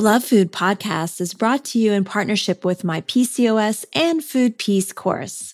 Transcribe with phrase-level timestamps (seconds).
[0.00, 4.56] The Love Food podcast is brought to you in partnership with my PCOS and Food
[4.56, 5.52] Peace course.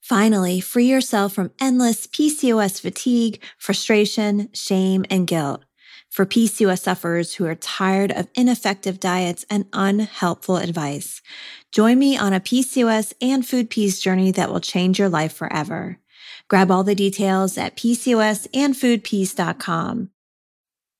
[0.00, 5.64] Finally, free yourself from endless PCOS fatigue, frustration, shame, and guilt.
[6.10, 11.22] For PCOS sufferers who are tired of ineffective diets and unhelpful advice,
[11.70, 16.00] join me on a PCOS and food peace journey that will change your life forever.
[16.48, 20.10] Grab all the details at PCOSandFoodPeace.com.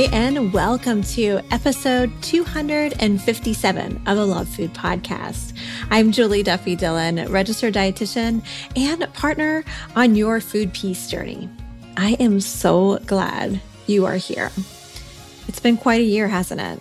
[0.00, 5.52] Hi, and welcome to episode 257 of the Love Food Podcast.
[5.90, 8.42] I'm Julie Duffy Dillon, registered dietitian
[8.74, 9.62] and partner
[9.94, 11.50] on your food peace journey.
[11.98, 14.50] I am so glad you are here.
[15.48, 16.80] It's been quite a year, hasn't it?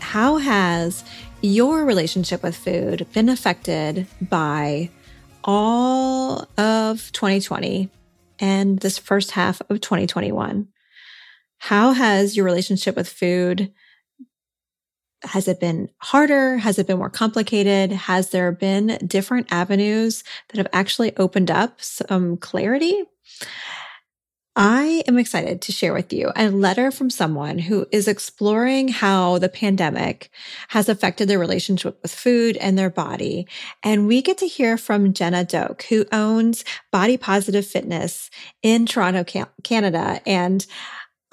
[0.00, 1.02] How has
[1.40, 4.90] your relationship with food been affected by
[5.44, 7.88] all of 2020
[8.38, 10.68] and this first half of 2021?
[11.64, 13.72] How has your relationship with food
[15.22, 16.58] has it been harder?
[16.58, 17.90] Has it been more complicated?
[17.90, 23.04] Has there been different avenues that have actually opened up some clarity?
[24.54, 29.38] I am excited to share with you a letter from someone who is exploring how
[29.38, 30.30] the pandemic
[30.68, 33.48] has affected their relationship with food and their body.
[33.82, 38.30] And we get to hear from Jenna Doak, who owns Body Positive Fitness
[38.62, 39.24] in Toronto,
[39.64, 40.20] Canada.
[40.26, 40.64] And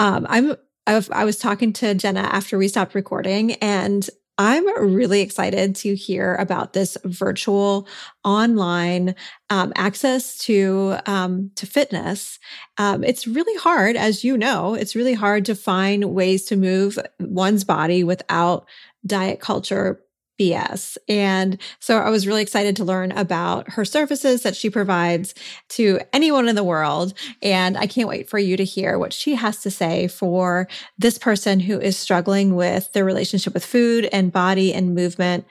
[0.02, 0.56] um, I'm
[0.88, 6.36] I was talking to Jenna after we stopped recording, and I'm really excited to hear
[6.38, 7.88] about this virtual
[8.26, 9.14] online
[9.52, 12.40] um, access to um, to fitness.
[12.80, 16.98] Um, it's really hard, as you know, it's really hard to find ways to move
[17.20, 18.68] one's body without
[19.06, 20.02] diet culture
[20.40, 20.98] BS.
[21.08, 25.36] And so I was really excited to learn about her services that she provides
[25.70, 27.14] to anyone in the world.
[27.42, 30.68] And I can't wait for you to hear what she has to say for
[30.98, 35.46] this person who is struggling with their relationship with food and body and movement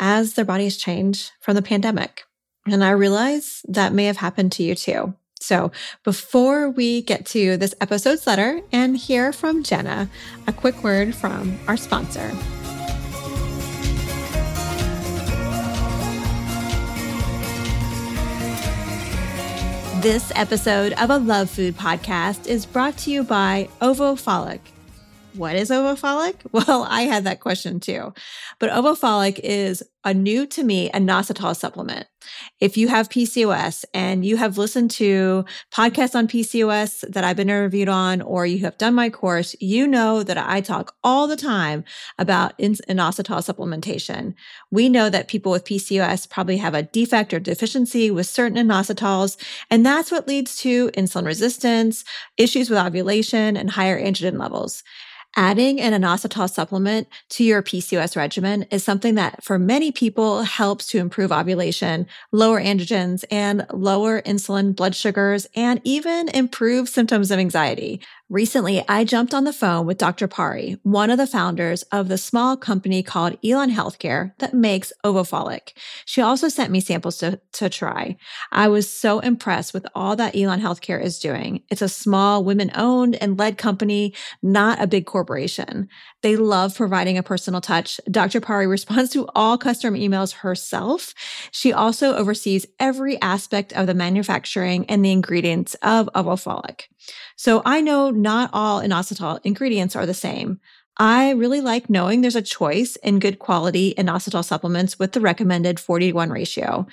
[0.00, 2.24] as their bodies change from the pandemic.
[2.66, 5.14] And I realize that may have happened to you too.
[5.40, 5.72] So
[6.04, 10.08] before we get to this episode's letter and hear from Jenna,
[10.46, 12.32] a quick word from our sponsor.
[20.04, 24.73] This episode of a Love Food podcast is brought to you by Ovofolic.
[25.36, 26.34] What is Ovofolic?
[26.52, 28.14] Well, I had that question too.
[28.60, 32.06] But Ovofolic is a new to me inositol supplement.
[32.60, 37.48] If you have PCOS and you have listened to podcasts on PCOS that I've been
[37.48, 41.36] interviewed on, or you have done my course, you know that I talk all the
[41.36, 41.84] time
[42.18, 44.34] about inositol supplementation.
[44.70, 49.36] We know that people with PCOS probably have a defect or deficiency with certain inositols,
[49.70, 52.04] and that's what leads to insulin resistance,
[52.36, 54.84] issues with ovulation, and higher androgen levels.
[55.36, 60.86] Adding an inositol supplement to your PCOS regimen is something that for many people helps
[60.88, 67.40] to improve ovulation, lower androgens, and lower insulin blood sugars, and even improve symptoms of
[67.40, 68.00] anxiety.
[68.30, 70.26] Recently, I jumped on the phone with Dr.
[70.26, 75.74] Pari, one of the founders of the small company called Elan Healthcare that makes Ovofolic.
[76.06, 78.16] She also sent me samples to, to try.
[78.50, 81.64] I was so impressed with all that Elan Healthcare is doing.
[81.68, 85.90] It's a small women owned and led company, not a big corporation.
[86.22, 88.00] They love providing a personal touch.
[88.10, 88.40] Dr.
[88.40, 91.12] Pari responds to all customer emails herself.
[91.50, 96.84] She also oversees every aspect of the manufacturing and the ingredients of Ovofolic.
[97.36, 100.58] So I know not all inositol ingredients are the same.
[100.98, 105.78] I really like knowing there's a choice in good quality inositol supplements with the recommended
[105.78, 106.86] 40 to 1 ratio.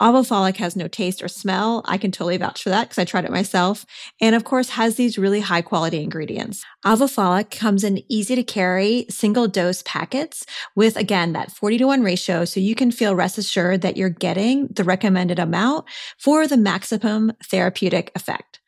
[0.00, 1.82] Ovofolic has no taste or smell.
[1.84, 3.86] I can totally vouch for that because I tried it myself.
[4.20, 6.64] And of course, has these really high quality ingredients.
[6.84, 10.44] Ovofolic comes in easy to carry single dose packets
[10.74, 12.44] with, again, that 40 to 1 ratio.
[12.44, 15.84] So you can feel rest assured that you're getting the recommended amount
[16.18, 18.61] for the maximum therapeutic effect.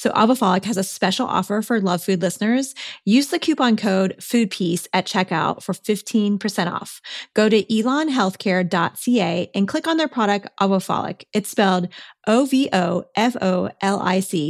[0.00, 2.74] So Ovofolic has a special offer for Love Food listeners.
[3.04, 7.02] Use the coupon code FOODPEACE at checkout for 15% off.
[7.34, 11.24] Go to elanhealthcare.ca and click on their product Ovofolic.
[11.34, 11.88] It's spelled
[12.26, 12.72] O-V-O-F-O-L-I-C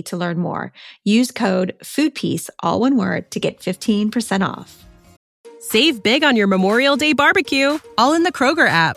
[0.02, 0.73] to learn more.
[1.02, 4.87] Use code FOODPEACE, all one word, to get 15% off.
[5.58, 8.97] Save big on your Memorial Day barbecue, all in the Kroger app.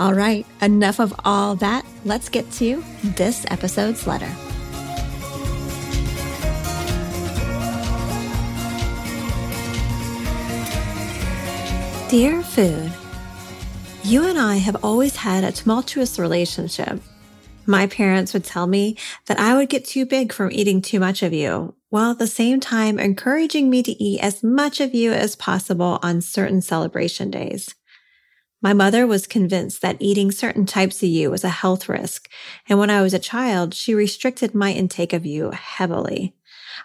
[0.00, 1.84] All right, enough of all that.
[2.06, 4.34] Let's get to this episode's letter.
[12.08, 12.90] Dear Food,
[14.02, 17.02] you and I have always had a tumultuous relationship.
[17.66, 18.96] My parents would tell me
[19.26, 22.26] that I would get too big from eating too much of you, while at the
[22.26, 27.30] same time encouraging me to eat as much of you as possible on certain celebration
[27.30, 27.74] days.
[28.62, 32.28] My mother was convinced that eating certain types of you was a health risk,
[32.68, 36.34] and when I was a child, she restricted my intake of you heavily.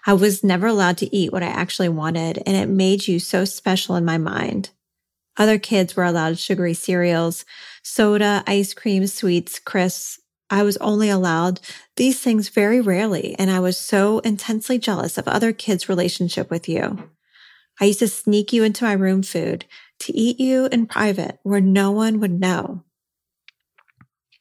[0.06, 3.44] I was never allowed to eat what I actually wanted, and it made you so
[3.44, 4.70] special in my mind.
[5.36, 7.44] Other kids were allowed sugary cereals,
[7.82, 10.20] soda, ice cream, sweets, crisps.
[10.48, 11.60] I was only allowed
[11.96, 16.70] these things very rarely, and I was so intensely jealous of other kids' relationship with
[16.70, 17.10] you.
[17.78, 19.66] I used to sneak you into my room food,
[20.00, 22.84] to eat you in private where no one would know.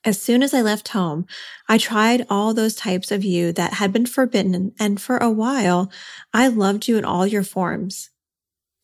[0.03, 1.25] As soon as I left home,
[1.67, 5.91] I tried all those types of you that had been forbidden, and for a while,
[6.31, 8.11] I loved you in all your forms.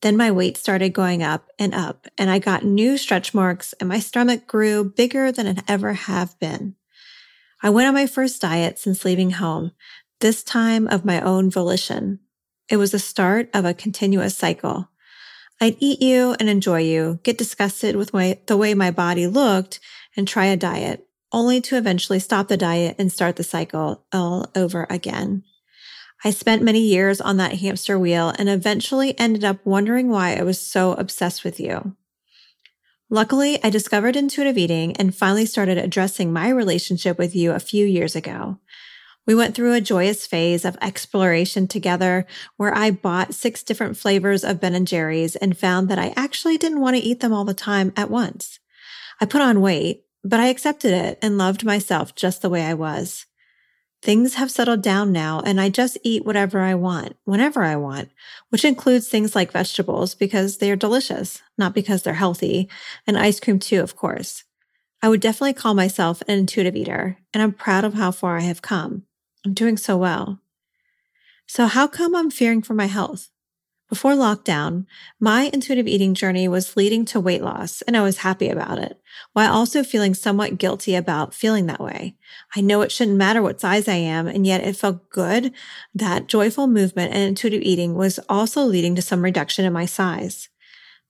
[0.01, 3.87] Then my weight started going up and up, and I got new stretch marks, and
[3.87, 6.75] my stomach grew bigger than it ever have been.
[7.61, 9.73] I went on my first diet since leaving home,
[10.21, 12.19] this time of my own volition.
[12.67, 14.89] It was the start of a continuous cycle.
[15.61, 19.79] I'd eat you and enjoy you, get disgusted with my, the way my body looked
[20.17, 24.49] and try a diet, only to eventually stop the diet and start the cycle all
[24.55, 25.43] over again.
[26.23, 30.41] I spent many years on that hamster wheel and eventually ended up wondering why I
[30.41, 31.95] was so obsessed with you.
[33.11, 37.85] Luckily, I discovered intuitive eating and finally started addressing my relationship with you a few
[37.85, 38.57] years ago.
[39.27, 42.25] We went through a joyous phase of exploration together
[42.57, 46.57] where I bought six different flavors of Ben and Jerry's and found that I actually
[46.57, 48.59] didn't want to eat them all the time at once.
[49.19, 52.73] I put on weight, but I accepted it and loved myself just the way I
[52.73, 53.27] was.
[54.01, 58.09] Things have settled down now and I just eat whatever I want, whenever I want,
[58.49, 62.67] which includes things like vegetables because they are delicious, not because they're healthy,
[63.05, 64.43] and ice cream too, of course.
[65.03, 68.41] I would definitely call myself an intuitive eater, and I'm proud of how far I
[68.41, 69.03] have come.
[69.45, 70.39] I'm doing so well.
[71.47, 73.29] So, how come I'm fearing for my health?
[73.91, 74.85] Before lockdown,
[75.19, 79.01] my intuitive eating journey was leading to weight loss, and I was happy about it,
[79.33, 82.15] while also feeling somewhat guilty about feeling that way.
[82.55, 85.51] I know it shouldn't matter what size I am, and yet it felt good
[85.93, 90.47] that joyful movement and intuitive eating was also leading to some reduction in my size.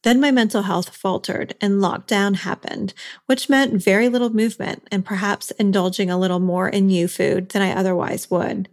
[0.03, 2.93] Then my mental health faltered and lockdown happened,
[3.27, 7.61] which meant very little movement and perhaps indulging a little more in new food than
[7.61, 8.67] I otherwise would.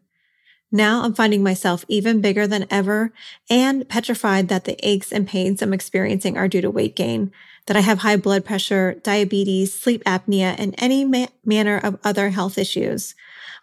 [0.70, 3.12] Now I'm finding myself even bigger than ever
[3.48, 7.32] and petrified that the aches and pains I'm experiencing are due to weight gain,
[7.66, 12.30] that I have high blood pressure, diabetes, sleep apnea, and any ma- manner of other
[12.30, 13.14] health issues.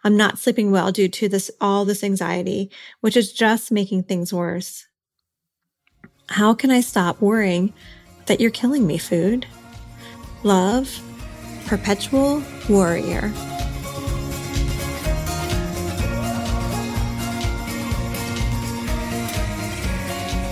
[0.02, 2.70] I'm not sleeping well due to this, all this anxiety,
[3.00, 4.85] which is just making things worse.
[6.28, 7.72] How can I stop worrying
[8.26, 9.46] that you're killing me, food?
[10.42, 11.00] Love,
[11.66, 13.32] perpetual warrior.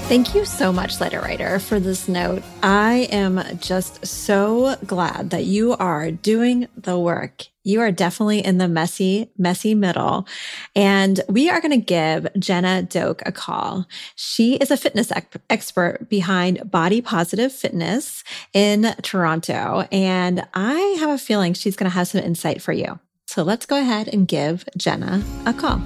[0.06, 2.42] Thank you so much, letter writer, for this note.
[2.62, 7.46] I am just so glad that you are doing the work.
[7.64, 10.28] You are definitely in the messy, messy middle.
[10.76, 13.86] And we are going to give Jenna Doak a call.
[14.14, 15.10] She is a fitness
[15.50, 19.88] expert behind Body Positive Fitness in Toronto.
[19.90, 23.00] And I have a feeling she's going to have some insight for you.
[23.26, 25.80] So let's go ahead and give Jenna a call.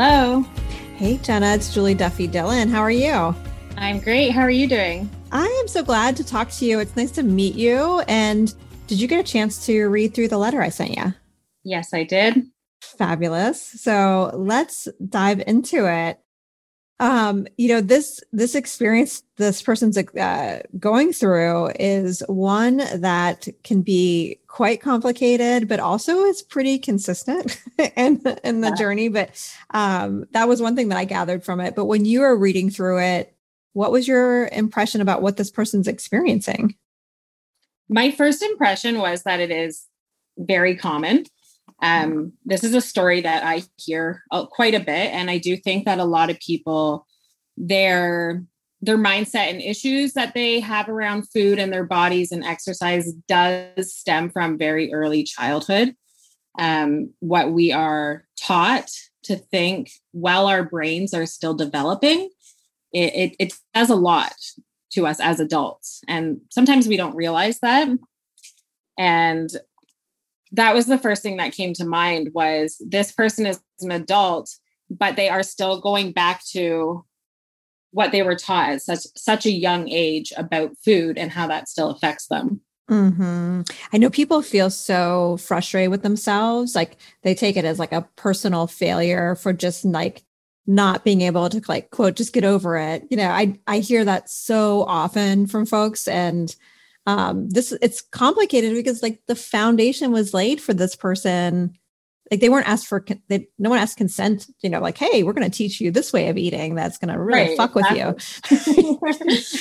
[0.00, 0.42] Hello.
[0.94, 2.68] Hey, Jenna, it's Julie Duffy Dillon.
[2.68, 3.34] How are you?
[3.76, 4.30] I'm great.
[4.30, 5.10] How are you doing?
[5.32, 6.78] I am so glad to talk to you.
[6.78, 7.98] It's nice to meet you.
[8.06, 8.54] And
[8.86, 11.14] did you get a chance to read through the letter I sent you?
[11.64, 12.44] Yes, I did.
[12.80, 13.60] Fabulous.
[13.60, 16.20] So let's dive into it
[17.00, 23.82] um you know this this experience this person's uh, going through is one that can
[23.82, 27.62] be quite complicated but also is pretty consistent
[27.96, 28.74] in in the yeah.
[28.74, 29.08] journey.
[29.08, 29.30] But
[29.70, 31.76] um that was one thing that i gathered from it.
[31.76, 33.34] But when you were reading through it
[33.74, 36.74] what was your impression about what this person's experiencing?
[37.88, 39.86] My first impression was that it is
[40.36, 41.26] very common
[41.80, 45.56] um, this is a story that I hear uh, quite a bit, and I do
[45.56, 47.06] think that a lot of people
[47.56, 48.44] their
[48.80, 53.92] their mindset and issues that they have around food and their bodies and exercise does
[53.92, 55.96] stem from very early childhood.
[56.58, 58.88] Um, what we are taught
[59.24, 62.30] to think while our brains are still developing,
[62.92, 64.34] it, it, it does a lot
[64.92, 66.00] to us as adults.
[66.06, 67.88] And sometimes we don't realize that.
[68.96, 69.50] And
[70.52, 74.50] that was the first thing that came to mind was this person is an adult
[74.90, 77.04] but they are still going back to
[77.90, 81.68] what they were taught at such such a young age about food and how that
[81.68, 83.60] still affects them hmm
[83.92, 86.74] I know people feel so frustrated with themselves.
[86.74, 90.24] Like they take it as like a personal failure for just like
[90.66, 93.06] not being able to like quote just get over it.
[93.10, 96.54] You know, I I hear that so often from folks and
[97.08, 101.72] um, this it's complicated because like the foundation was laid for this person
[102.30, 105.32] like they weren't asked for they, no one asked consent you know like hey we're
[105.32, 108.04] going to teach you this way of eating that's going to really right, fuck exactly.
[108.04, 108.98] with you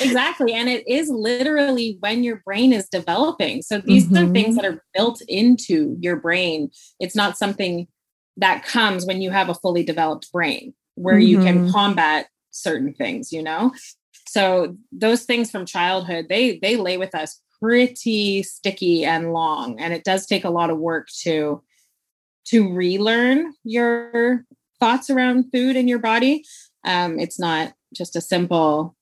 [0.06, 4.30] exactly and it is literally when your brain is developing so these mm-hmm.
[4.30, 7.88] are things that are built into your brain it's not something
[8.36, 11.27] that comes when you have a fully developed brain where mm-hmm.
[11.27, 11.72] you can mm-hmm.
[11.72, 13.72] combat certain things you know
[14.38, 19.94] so those things from childhood they they lay with us pretty sticky and long and
[19.94, 21.62] it does take a lot of work to
[22.46, 24.46] to relearn your
[24.79, 26.46] thoughts around food and your body.
[26.86, 28.96] Um, it's not just a simple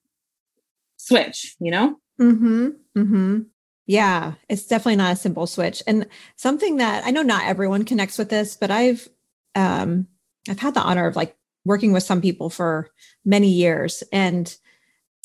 [0.97, 1.97] switch you know?
[2.19, 3.39] Mm-hmm mm-hmm.
[3.87, 5.83] Yeah it's definitely not a simple switch.
[5.85, 9.09] And something that i know not everyone connects with this but i've
[9.53, 10.07] um
[10.49, 12.89] i've had the honor of like working with some people for
[13.25, 14.03] many years.
[14.13, 14.55] And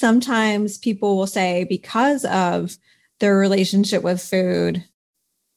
[0.01, 2.77] sometimes people will say because of
[3.21, 4.83] their relationship with food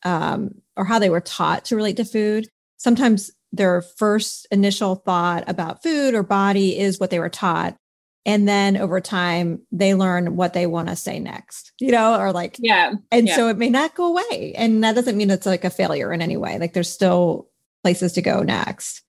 [0.03, 2.49] um, or how they were taught to relate to food
[2.83, 7.77] sometimes their first initial thought about food or body is what they were taught.
[8.25, 12.31] And then over time they learn what they want to say next you know or
[12.31, 12.93] like yeah.
[13.11, 13.35] and yeah.
[13.35, 14.53] so it may not go away.
[14.57, 16.57] And that doesn't mean it's like a failure in any way.
[16.57, 17.47] Like there's still
[17.83, 19.01] places to go next.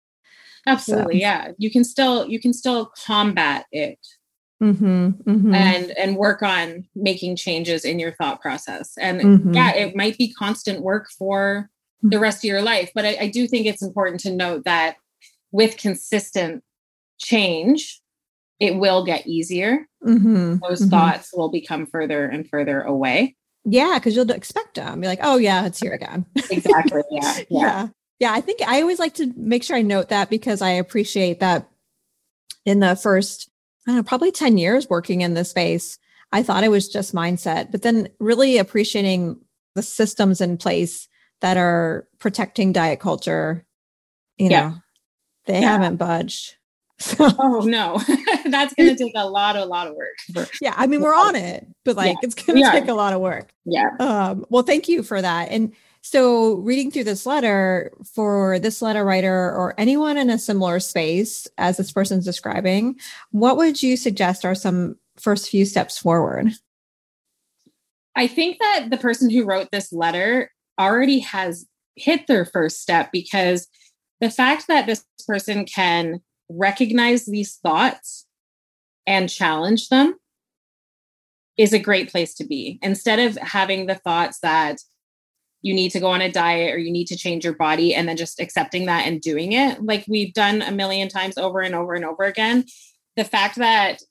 [0.66, 1.14] Absolutely.
[1.14, 1.20] So.
[1.20, 1.52] yeah.
[1.58, 3.98] You can still you can still combat it
[4.64, 5.54] mm-hmm, mm-hmm.
[5.54, 9.52] and and work on making changes in your thought process and mm-hmm.
[9.52, 11.70] yeah it might be constant work for
[12.02, 14.96] the rest of your life but I, I do think it's important to note that
[15.52, 16.62] with consistent
[17.18, 18.00] change
[18.60, 19.86] it will get easier.
[20.04, 20.56] Mm-hmm.
[20.66, 20.90] Those Mhm.
[20.90, 23.36] thoughts will become further and further away.
[23.64, 25.02] Yeah, because you'll expect them.
[25.02, 26.26] You're like, oh yeah, it's here again.
[26.50, 27.02] Exactly.
[27.10, 27.34] Yeah.
[27.38, 27.44] Yeah.
[27.48, 27.88] yeah.
[28.20, 28.32] Yeah.
[28.32, 31.68] I think I always like to make sure I note that because I appreciate that
[32.64, 33.50] in the first,
[33.86, 35.98] I don't know, probably 10 years working in this space,
[36.32, 39.40] I thought it was just mindset, but then really appreciating
[39.74, 41.08] the systems in place
[41.40, 43.64] that are protecting diet culture,
[44.38, 44.68] you Yeah.
[44.68, 44.74] know,
[45.46, 45.72] they Yeah.
[45.72, 46.54] haven't budged.
[47.00, 47.98] So Oh no,
[48.48, 50.14] that's going to take a lot, a lot of work.
[50.32, 53.12] for- yeah, I mean, we're on it, but like it's going to take a lot
[53.12, 53.52] of work.
[53.64, 53.88] Yeah.
[53.98, 55.50] Um, well, thank you for that.
[55.50, 55.72] And
[56.06, 61.48] so, reading through this letter for this letter writer or anyone in a similar space
[61.56, 62.96] as this person's describing,
[63.30, 66.52] what would you suggest are some first few steps forward?
[68.14, 71.64] I think that the person who wrote this letter already has
[71.96, 73.66] hit their first step because
[74.20, 76.20] the fact that this person can
[76.50, 78.26] recognize these thoughts
[79.06, 80.16] and challenge them
[81.56, 82.78] is a great place to be.
[82.82, 84.80] Instead of having the thoughts that
[85.64, 88.06] you need to go on a diet or you need to change your body and
[88.06, 91.74] then just accepting that and doing it, like we've done a million times over and
[91.74, 92.66] over and over again,
[93.16, 94.02] the fact that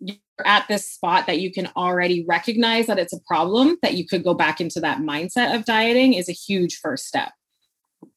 [0.00, 4.04] you're at this spot that you can already recognize that it's a problem, that you
[4.04, 7.30] could go back into that mindset of dieting is a huge first step.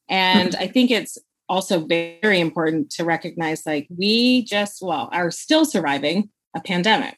[0.08, 0.62] And mm-hmm.
[0.64, 1.18] I think it's
[1.48, 7.16] also very important to recognize like we just, well, are still surviving a pandemic.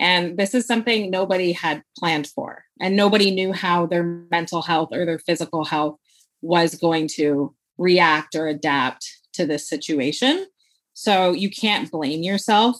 [0.00, 4.88] And this is something nobody had planned for, and nobody knew how their mental health
[4.92, 5.98] or their physical health
[6.42, 10.46] was going to react or adapt to this situation.
[10.94, 12.76] So you can't blame yourself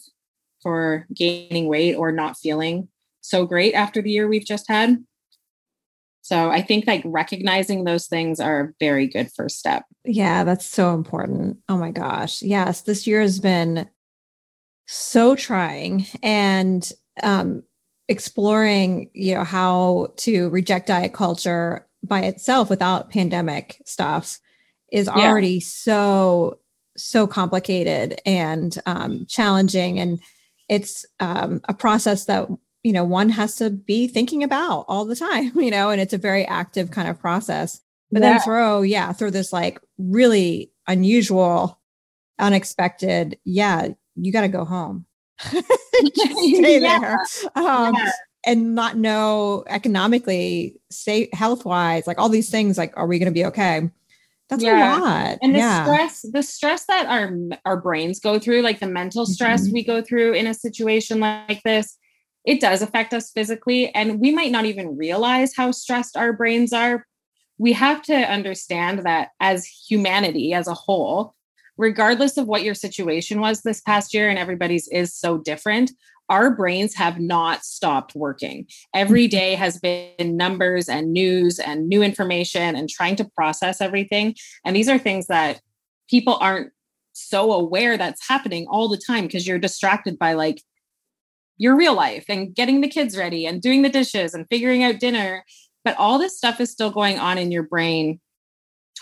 [0.63, 2.89] for gaining weight or not feeling
[3.21, 5.05] so great after the year we've just had.
[6.23, 9.85] So I think like recognizing those things are a very good first step.
[10.05, 11.59] Yeah, that's so important.
[11.69, 12.41] Oh my gosh.
[12.41, 13.89] Yes, this year has been
[14.87, 16.91] so trying and
[17.23, 17.63] um
[18.09, 24.39] exploring, you know, how to reject diet culture by itself without pandemic stuff
[24.93, 25.31] is Yeah.
[25.31, 26.59] already so
[26.97, 29.99] so complicated and um challenging.
[29.99, 30.21] And
[30.69, 32.49] it's um a process that
[32.83, 36.13] you know one has to be thinking about all the time, you know, and it's
[36.13, 37.81] a very active kind of process.
[38.13, 41.81] But then throw yeah throw this like really unusual
[42.39, 45.07] unexpected yeah you got to go home
[46.15, 46.99] stay Yeah.
[46.99, 47.19] there
[47.57, 48.11] um Yeah.
[48.47, 53.27] and not know economically say health wise like all these things like are we going
[53.31, 53.91] to be okay
[54.51, 54.99] that's Yeah.
[54.99, 57.33] a lot and the yeah stress the stress that our
[57.65, 59.73] our brains go through like the mental stress Mhm.
[59.73, 61.97] we go through in a situation like this
[62.45, 66.73] it does affect us physically and we might not even realize how stressed our brains
[66.73, 67.07] are
[67.57, 71.34] we have to understand that as humanity as a whole
[71.77, 75.91] regardless of what your situation was this past year and everybody's is so different
[76.29, 78.67] our brains have not stopped working.
[78.95, 79.37] Every mm-hmm.
[79.37, 84.35] day has been numbers and news and new information and trying to process everything.
[84.65, 85.61] And these are things that
[86.09, 86.73] people aren't
[87.13, 90.63] so aware that's happening all the time because you're distracted by like
[91.59, 94.99] your real life and getting the kids ready and doing the dishes and figuring out
[94.99, 95.45] dinner.
[95.85, 98.21] But all this stuff is still going on in your brain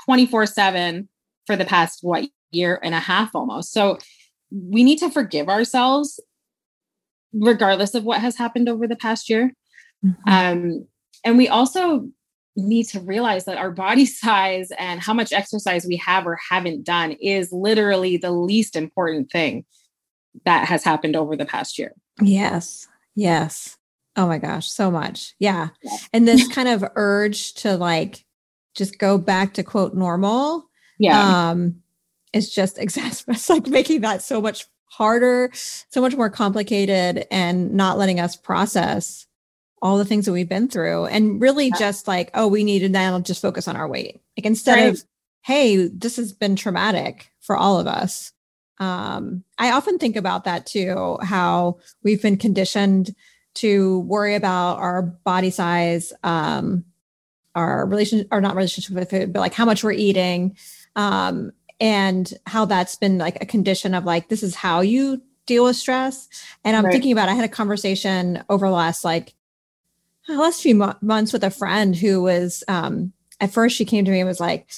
[0.05, 1.09] 24 7
[1.47, 3.99] for the past what year and a half almost so
[4.51, 6.21] we need to forgive ourselves
[7.33, 9.53] regardless of what has happened over the past year
[10.05, 10.17] Mhm.
[10.27, 10.87] um,
[11.25, 12.09] and we also
[12.57, 16.85] need to realize that our body size and how much exercise we have or haven't
[16.85, 19.65] done is literally the least important thing
[20.45, 21.93] that has happened over the past year.
[22.21, 23.77] yes yes
[24.17, 25.97] oh my gosh so much yeah Yeah.
[26.13, 28.25] and this kind of urge to like
[28.75, 31.51] just go back to quote normal Yeah.
[31.51, 31.82] um
[32.33, 37.97] it's just exasperates like making that so much harder so much more complicated and not
[37.97, 39.27] letting us process
[39.81, 41.79] all the things that we've been through and really Yeah.
[41.79, 44.91] just like oh we need to now just focus on our weight like instead Right.
[44.93, 45.03] of
[45.45, 48.33] hey this has been traumatic for all of us
[48.81, 53.15] um i often think about that too how we've been conditioned
[53.55, 56.85] to worry about our body size um
[57.55, 60.55] our relation or not relationship with food but like how much we're eating
[60.97, 61.51] um
[61.83, 65.77] and how that's been like a condition of like this is how you deal with
[65.77, 66.29] stress.
[66.65, 66.93] And i'm Right.
[66.93, 69.35] thinking about i had a conversation over the last like
[70.29, 74.05] the last few mo- months with a friend who was um at first she came
[74.05, 74.69] to me and was like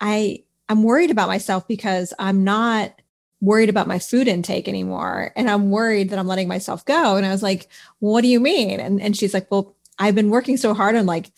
[0.00, 3.00] i i'm worried about myself because i'm not
[3.40, 7.14] worried about my food intake anymore and i'm worried that i'm letting myself go.
[7.14, 7.68] And i was like
[8.00, 8.80] what do you mean?
[8.80, 11.30] And and she's like well i've been working so hard on like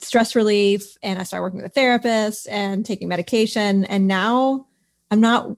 [0.00, 3.84] stress relief and I started working with a therapist and taking medication.
[3.84, 4.66] And now
[5.10, 5.56] I'm not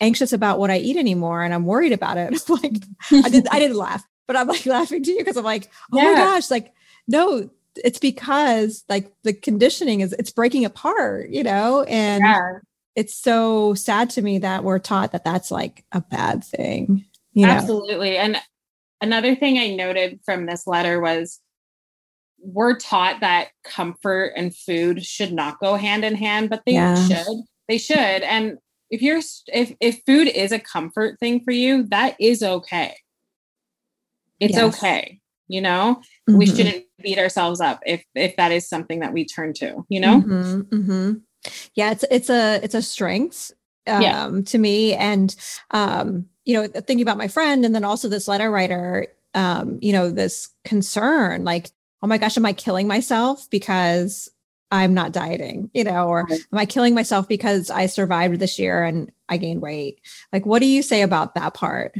[0.00, 2.32] anxious about what I eat anymore and I'm worried about it.
[2.48, 5.70] like I did I didn't laugh, but I'm like laughing to you because I'm like,
[5.92, 6.12] oh yeah.
[6.12, 6.72] my gosh, like
[7.08, 12.58] no, it's because like the conditioning is it's breaking apart, you know, and yeah.
[12.94, 17.04] it's so sad to me that we're taught that that's like a bad thing.
[17.32, 17.52] You know?
[17.52, 18.16] Absolutely.
[18.16, 18.36] And
[19.00, 21.40] another thing I noted from this letter was
[22.42, 26.94] we're taught that comfort and food should not go hand in hand, but they yeah.
[27.06, 27.36] should.
[27.68, 27.96] They should.
[27.96, 28.58] And
[28.90, 32.96] if you're if if food is a comfort thing for you, that is okay.
[34.40, 34.74] It's yes.
[34.74, 35.20] okay.
[35.48, 36.38] You know, mm-hmm.
[36.38, 39.84] we shouldn't beat ourselves up if if that is something that we turn to.
[39.88, 40.20] You know.
[40.20, 41.12] Mm-hmm, mm-hmm.
[41.74, 43.52] Yeah, it's it's a it's a strength
[43.86, 44.30] um, yeah.
[44.46, 45.34] to me, and
[45.70, 49.92] um, you know, thinking about my friend, and then also this letter writer, um, you
[49.92, 51.70] know, this concern, like,
[52.02, 54.28] oh my gosh, am I killing myself because
[54.70, 58.84] I'm not dieting, you know, or am I killing myself because I survived this year
[58.84, 60.00] and I gained weight?
[60.32, 61.94] Like, what do you say about that part?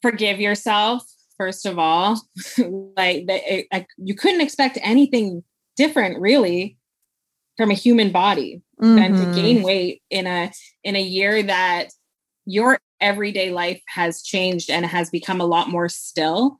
[0.00, 1.04] Forgive yourself,
[1.36, 2.20] first of all.
[2.96, 5.44] like, it, you couldn't expect anything
[5.76, 6.78] different, really,
[7.56, 8.96] from a human body mm-hmm.
[8.96, 9.66] than to gain mm-hmm.
[9.66, 10.50] weight in a
[10.82, 11.90] in a year that
[12.46, 16.58] your everyday life has changed and has become a lot more still.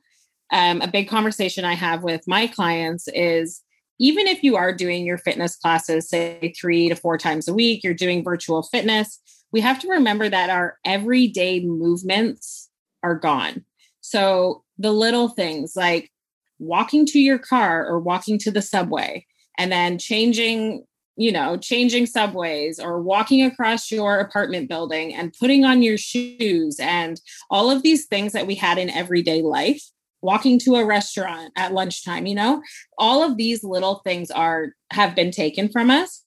[0.53, 3.61] Um, a big conversation I have with my clients is
[3.99, 7.83] even if you are doing your fitness classes, say three to four times a week,
[7.83, 9.19] you're doing virtual fitness,
[9.51, 12.69] we have to remember that our everyday movements
[13.01, 13.65] are gone.
[14.01, 16.11] So the little things like
[16.59, 19.25] walking to your car or walking to the subway
[19.57, 20.85] and then changing
[21.15, 26.79] you know changing subways or walking across your apartment building and putting on your shoes
[26.79, 29.83] and all of these things that we had in everyday life
[30.23, 32.61] walking to a restaurant at lunchtime you know?
[32.97, 36.23] All of these little things are have been taken from us.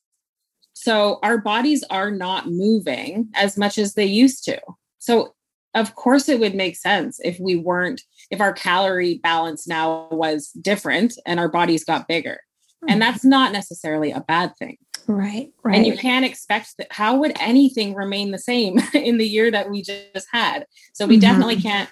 [0.74, 4.60] So our bodies are not moving as much as they used to.
[4.98, 5.34] So
[5.74, 10.50] of course it would make sense if we weren't if our calorie balance now was
[10.60, 12.38] different and our bodies got bigger.
[12.84, 12.92] Mm-hmm.
[12.92, 14.76] and that's not necessarily a bad thing.
[15.06, 19.26] Right right and you can't expect that how would anything remain the same in the
[19.26, 20.66] year that we just had?
[20.92, 21.20] So we mm-hmm.
[21.22, 21.88] definitely can't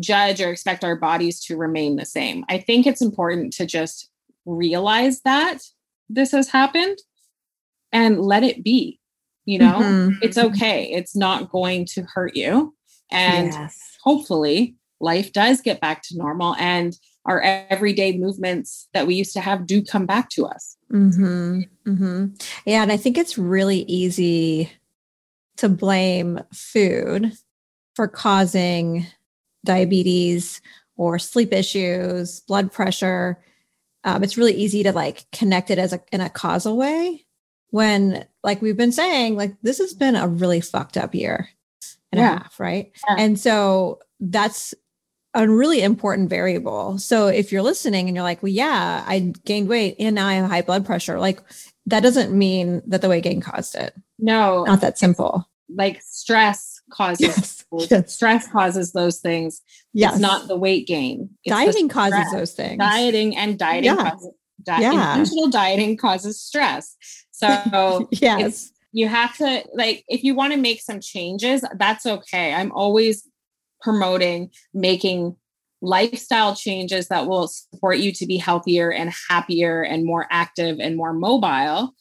[0.00, 2.44] judge or expect our bodies to remain the same.
[2.48, 4.10] I think it's important to just
[4.44, 5.58] realize that
[6.08, 6.98] this has happened
[7.92, 9.00] and let it be.
[9.46, 10.18] You know, mm-hmm.
[10.22, 10.90] it's okay.
[10.90, 12.74] It's not going to hurt you.
[13.10, 13.98] And yes.
[14.02, 19.40] hopefully, life does get back to normal and our everyday movements that we used to
[19.40, 20.76] have do come back to us.
[20.92, 21.60] Mm-hmm.
[21.86, 22.26] Mm-hmm.
[22.66, 22.82] Yeah.
[22.82, 24.70] And I think it's really easy
[25.56, 27.32] to blame food
[27.94, 29.06] for causing
[29.64, 30.60] diabetes
[30.96, 33.42] or sleep issues, blood pressure.
[34.04, 37.24] Um, it's really easy to like connect it as a in a causal way
[37.74, 41.48] when like we've been saying like this has been a really fucked up year
[42.12, 42.36] and yeah.
[42.36, 43.16] a half right yeah.
[43.18, 44.74] and so that's
[45.34, 49.68] a really important variable so if you're listening and you're like well yeah i gained
[49.68, 51.42] weight and now i have high blood pressure like
[51.84, 56.73] that doesn't mean that the weight gain caused it no not that simple like stress
[56.90, 57.64] causes yes.
[57.90, 58.14] yes.
[58.14, 59.62] stress causes those things.
[59.92, 60.12] Yes.
[60.12, 61.30] It's not the weight gain.
[61.44, 62.78] It's dieting causes those things.
[62.78, 64.10] Dieting and dieting yeah.
[64.10, 65.12] causes di- yeah.
[65.12, 66.96] intentional dieting causes stress.
[67.30, 68.70] So yes.
[68.92, 72.54] You have to like if you want to make some changes, that's okay.
[72.54, 73.28] I'm always
[73.80, 75.36] promoting making
[75.82, 80.96] lifestyle changes that will support you to be healthier and happier and more active and
[80.96, 81.92] more mobile.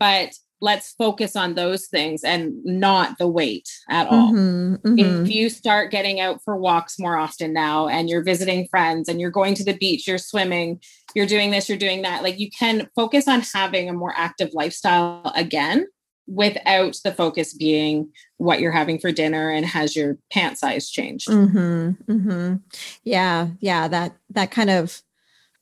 [0.00, 4.32] But let's focus on those things and not the weight at all.
[4.32, 5.22] Mm-hmm, mm-hmm.
[5.24, 9.20] If you start getting out for walks more often now and you're visiting friends and
[9.20, 10.80] you're going to the beach, you're swimming,
[11.14, 14.50] you're doing this, you're doing that, like you can focus on having a more active
[14.52, 15.86] lifestyle again
[16.26, 21.28] without the focus being what you're having for dinner and has your pant size changed.
[21.28, 22.56] Mm-hmm, mm-hmm.
[23.04, 25.02] yeah, yeah, that that kind of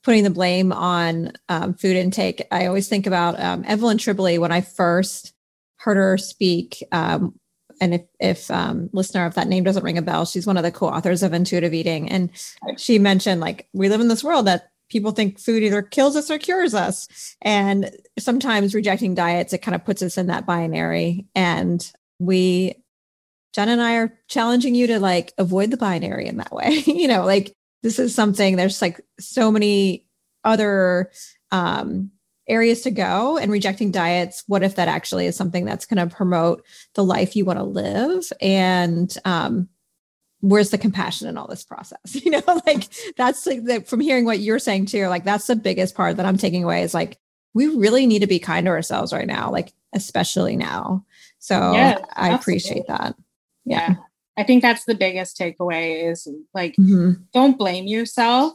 [0.07, 4.53] putting the blame on um, food intake, I always think about um, Evelyn Tribole when
[4.53, 5.33] I first
[5.79, 6.81] heard her speak.
[6.93, 7.37] Um,
[7.81, 10.63] and if, if um, listener, if that name doesn't ring a bell, she's one of
[10.63, 12.29] the co-authors of Intuitive Eating, and
[12.77, 16.31] she mentioned like we live in this world that people think food either kills us
[16.31, 17.09] or cures us,
[17.41, 21.27] and sometimes rejecting diets it kind of puts us in that binary.
[21.35, 21.85] And
[22.17, 22.75] we,
[23.53, 26.69] Jen and I, are challenging you to like avoid the binary in that way.
[26.85, 30.05] you know, like this is something there's like so many
[30.43, 31.11] other
[31.51, 32.11] um,
[32.47, 36.15] areas to go and rejecting diets what if that actually is something that's going to
[36.15, 36.63] promote
[36.95, 39.67] the life you want to live and um,
[40.41, 42.87] where's the compassion in all this process you know like
[43.17, 46.25] that's like the, from hearing what you're saying too like that's the biggest part that
[46.25, 47.17] i'm taking away is like
[47.53, 51.03] we really need to be kind to ourselves right now like especially now
[51.39, 51.73] So
[52.13, 53.15] I appreciate that.
[53.65, 53.89] Yeah.
[53.91, 53.95] yeah.
[54.37, 57.21] I think that's the biggest takeaway is like mm-hmm.
[57.33, 58.53] don't blame yourself,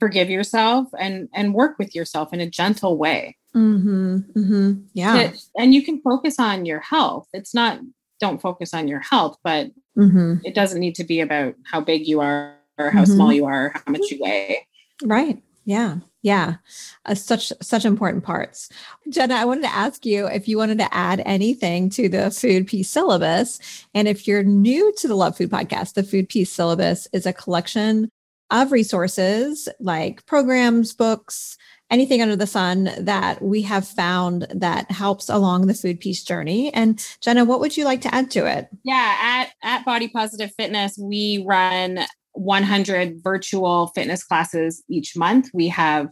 [0.00, 3.36] forgive yourself and and work with yourself in a gentle way.
[3.54, 4.16] Mm-hmm.
[4.36, 4.72] Mm-hmm.
[4.94, 5.32] Yeah.
[5.56, 7.28] and you can focus on your health.
[7.32, 7.78] It's not
[8.20, 10.36] don't focus on your health, but mm-hmm.
[10.44, 13.36] it doesn't need to be about how big you are or how small mm-hmm.
[13.36, 14.66] you are, or how much you weigh.
[15.04, 15.40] Right.
[15.64, 15.96] Yeah.
[16.22, 16.56] Yeah.
[17.04, 18.70] Uh, such such important parts.
[19.10, 22.66] Jenna, I wanted to ask you if you wanted to add anything to the food
[22.66, 23.60] peace syllabus.
[23.94, 27.32] And if you're new to the Love Food podcast, the food peace syllabus is a
[27.32, 28.08] collection
[28.50, 31.56] of resources like programs, books,
[31.90, 36.72] anything under the sun that we have found that helps along the food peace journey.
[36.72, 38.68] And Jenna, what would you like to add to it?
[38.82, 42.00] Yeah, at at Body Positive Fitness, we run
[42.34, 45.50] 100 virtual fitness classes each month.
[45.54, 46.08] We have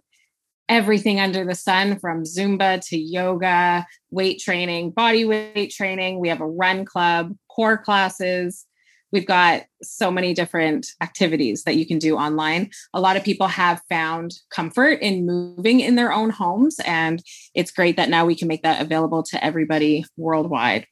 [0.68, 6.18] everything under the sun from Zumba to yoga, weight training, body weight training.
[6.18, 8.64] We have a run club, core classes.
[9.12, 12.70] We've got so many different activities that you can do online.
[12.94, 17.22] A lot of people have found comfort in moving in their own homes, and
[17.54, 20.86] it's great that now we can make that available to everybody worldwide.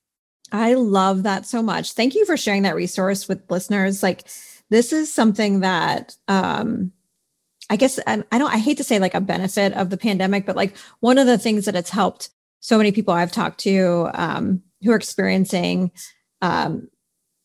[0.53, 1.93] I love that so much.
[1.93, 4.03] Thank you for sharing that resource with listeners.
[4.03, 4.29] Like,
[4.71, 6.93] this is something that um,
[7.69, 10.57] I guess I, don't I hate to say like a benefit of the pandemic, but
[10.57, 12.31] like one of the things that it's helped
[12.61, 15.91] so many people I've talked to um, who are experiencing
[16.43, 16.89] um,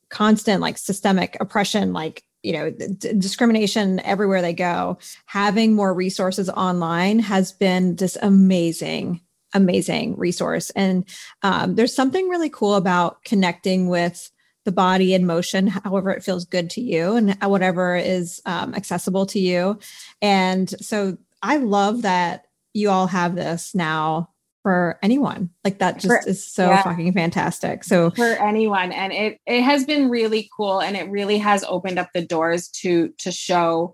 [0.09, 4.97] constant like systemic oppression, like you know d- discrimination everywhere they go.
[5.25, 9.21] Having more resources online has been this amazing
[9.53, 11.07] amazing resource and
[11.41, 14.29] um, there's something really cool about connecting with
[14.65, 19.25] the body in motion, however it feels good to you and whatever is um, accessible
[19.27, 19.79] to you.
[20.21, 24.29] And so I love that you all have this now
[24.63, 25.51] for anyone.
[25.63, 26.81] Like that just for, is so yeah.
[26.81, 27.83] fucking fantastic.
[27.83, 28.91] So for anyone.
[28.91, 32.67] And it it has been really cool and it really has opened up the doors
[32.81, 33.93] to to show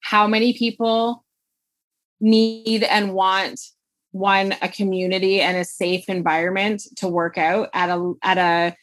[0.00, 1.24] how many people
[2.20, 3.58] need and want
[4.10, 8.76] one a community and a safe environment to work out at a at a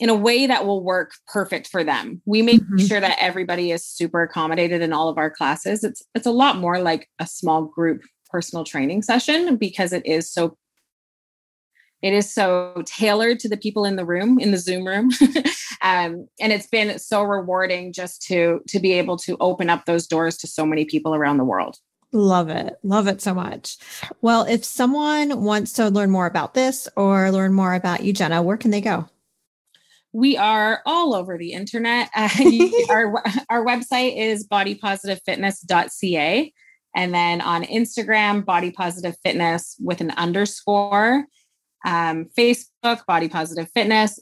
[0.00, 2.20] in a way that will work perfect for them.
[2.26, 2.78] We make mm-hmm.
[2.78, 5.84] sure that everybody is super accommodated in all of our classes.
[5.84, 10.30] It's it's a lot more like a small group personal training session because it is
[10.30, 10.56] so
[12.02, 15.08] it is so tailored to the people in the room in the zoom room
[15.82, 20.08] um, and it's been so rewarding just to to be able to open up those
[20.08, 21.78] doors to so many people around the world
[22.14, 22.78] Love it.
[22.84, 23.76] Love it so much.
[24.22, 28.40] Well, if someone wants to learn more about this or learn more about you, Jenna,
[28.40, 29.08] where can they go?
[30.14, 32.08] We are all over the internet.
[32.16, 32.28] Uh,
[32.88, 36.52] our, our website is bodypositivefitness.ca.
[36.94, 41.24] And then on Instagram, body positive fitness with an underscore.
[41.84, 44.20] Um, Facebook, body positive fitness,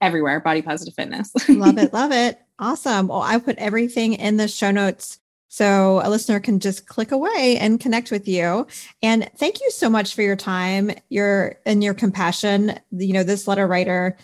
[0.00, 1.32] everywhere, body positive fitness.
[1.48, 1.92] love it.
[1.92, 2.38] Love it.
[2.58, 3.08] Awesome.
[3.08, 5.18] Well, I put everything in the show notes
[5.48, 8.66] so a listener can just click away and connect with you.
[9.02, 12.78] And thank you so much for your time, your and your compassion.
[12.92, 14.16] You know, this letter writer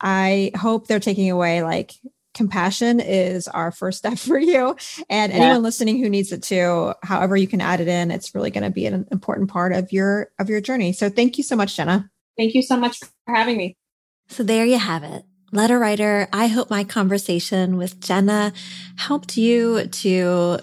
[0.00, 1.92] I hope they're taking away like
[2.34, 4.76] compassion is our first step for you.
[5.08, 5.38] And yeah.
[5.38, 8.64] anyone listening who needs it too, however you can add it in, it's really going
[8.64, 10.92] to be an important part of your of your journey.
[10.92, 12.10] So thank you so much, Jenna.
[12.36, 13.76] Thank you so much for having me.
[14.28, 15.24] So there you have it.
[15.52, 18.52] Letter writer, I hope my conversation with Jenna
[18.96, 20.58] helped you to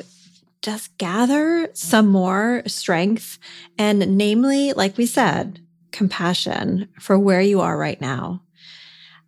[0.62, 3.39] just gather some more strength
[3.78, 8.42] and namely, like we said, compassion for where you are right now.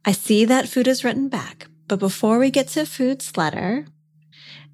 [0.07, 3.87] I see that food is written back, but before we get to food's letter,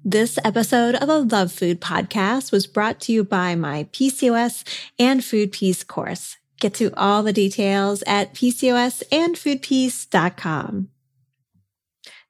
[0.04, 4.62] this episode of a Love Food podcast was brought to you by my PCOS
[4.98, 6.36] and Food Peace course.
[6.60, 10.88] Get to all the details at PCOSandFoodPeace.com.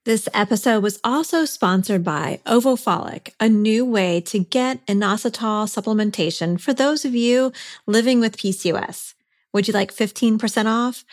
[0.05, 6.73] This episode was also sponsored by Ovofolic, a new way to get inositol supplementation for
[6.73, 7.53] those of you
[7.87, 9.15] living with PCOS.
[9.53, 11.05] Would you like 15% off?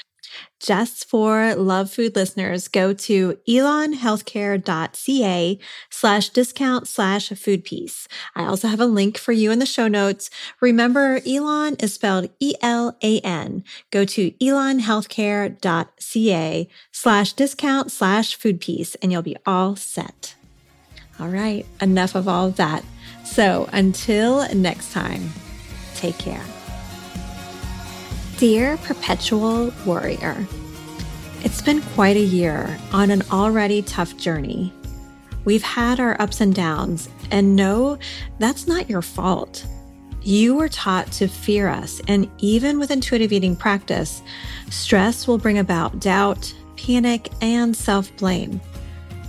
[0.60, 8.08] Just for Love Food listeners, go to elanhealthcare.ca slash discount slash food peace.
[8.36, 10.30] I also have a link for you in the show notes.
[10.60, 13.64] Remember, Elan is spelled E-L-A-N.
[13.92, 20.34] Go to elanhealthcare.ca slash discount slash food peace and you'll be all set.
[21.20, 22.84] All right, enough of all that.
[23.24, 25.30] So until next time,
[25.96, 26.44] take care.
[28.40, 30.48] Dear Perpetual Warrior,
[31.44, 34.72] it's been quite a year on an already tough journey.
[35.44, 37.98] We've had our ups and downs, and no,
[38.38, 39.66] that's not your fault.
[40.22, 44.22] You were taught to fear us, and even with intuitive eating practice,
[44.70, 48.62] stress will bring about doubt, panic, and self blame.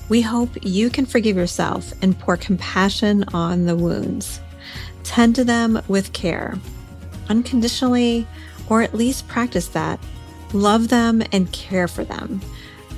[0.08, 4.40] We hope you can forgive yourself and pour compassion on the wounds.
[5.02, 6.56] Tend to them with care,
[7.28, 8.24] unconditionally,
[8.70, 10.00] or at least practice that.
[10.54, 12.40] Love them and care for them.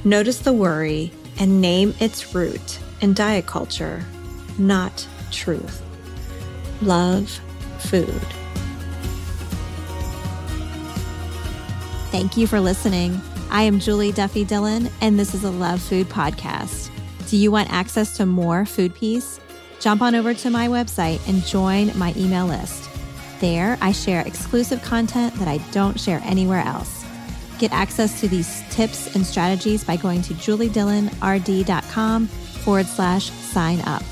[0.05, 4.05] Notice the worry and name its root in diet culture,
[4.59, 5.83] not truth.
[6.83, 7.29] Love
[7.79, 8.23] food.
[12.11, 13.21] Thank you for listening.
[13.51, 16.91] I am Julie Duffy Dillon, and this is a Love Food podcast.
[17.29, 19.41] Do you want access to more food peace?
[19.81, 22.92] Jump on over to my website and join my email list.
[23.43, 27.05] There, I share exclusive content that I don't share anywhere else.
[27.59, 34.05] Get access to these tips and strategies by going to juliedillonrd.com forward slash sign up.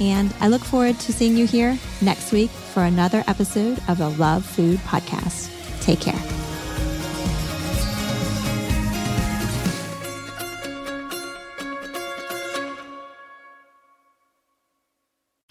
[0.00, 4.10] And I look forward to seeing you here next week for another episode of the
[4.10, 5.50] Love Food Podcast.
[5.80, 6.45] Take care.